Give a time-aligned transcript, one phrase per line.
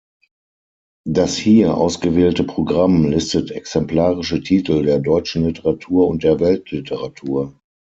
[1.07, 7.61] Das hier ausgewählte Programm listet exemplarische Titel der deutschen Literatur und der Weltliteratur.